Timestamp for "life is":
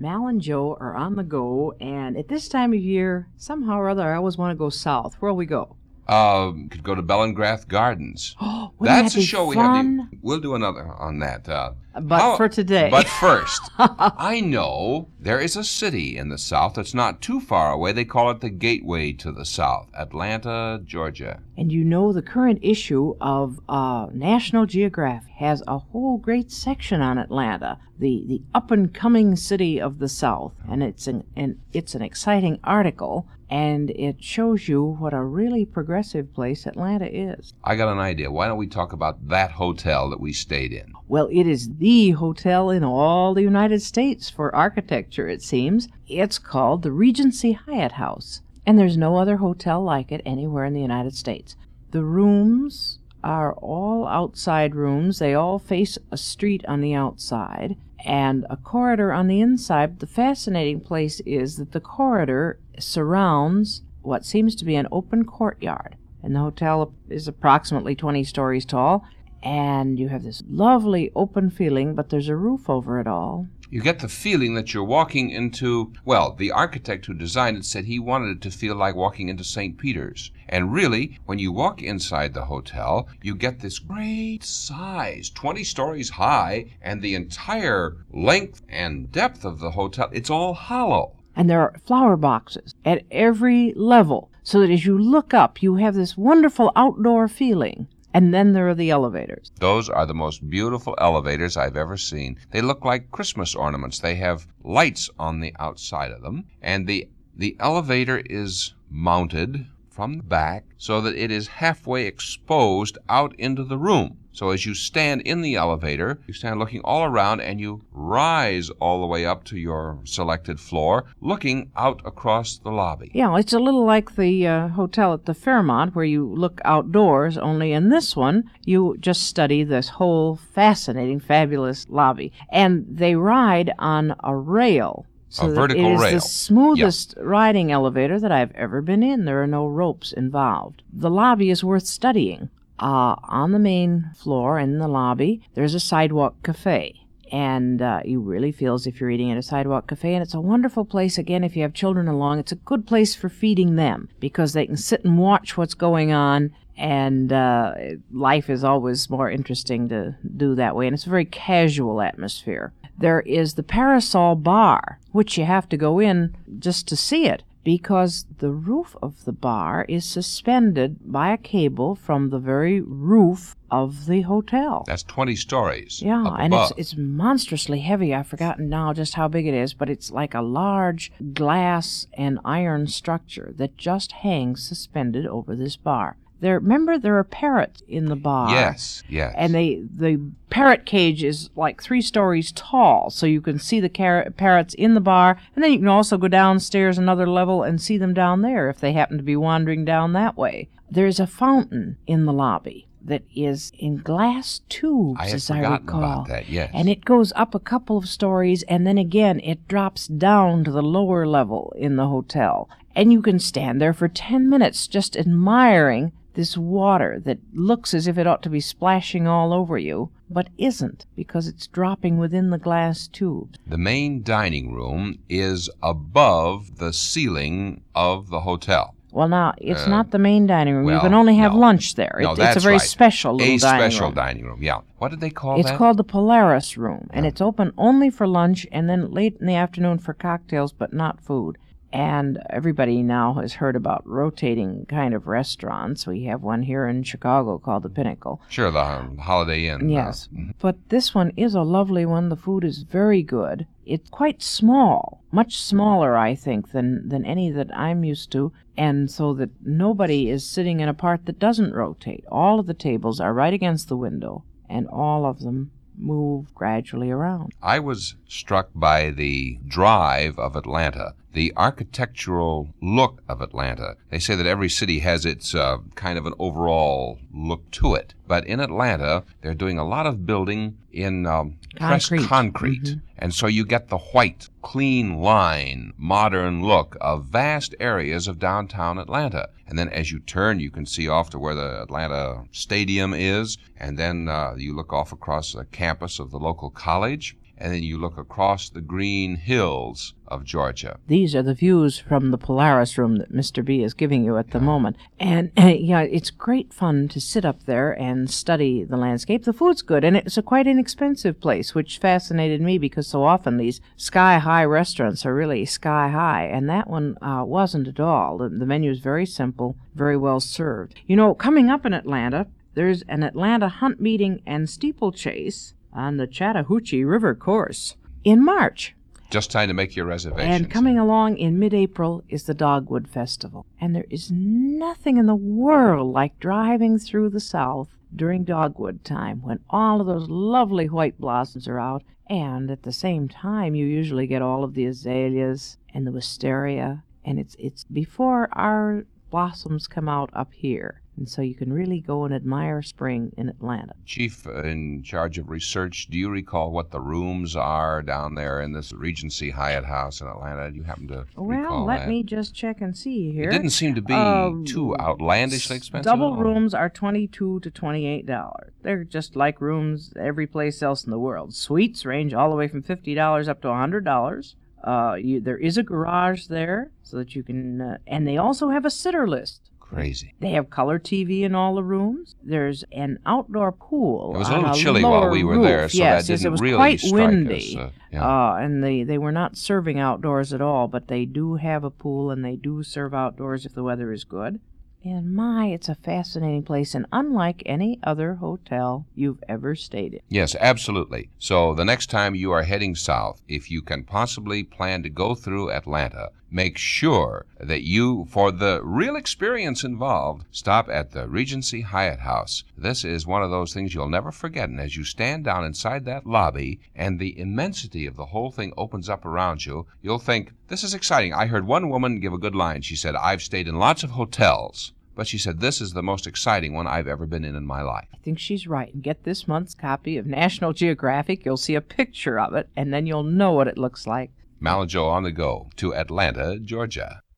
158.12-158.64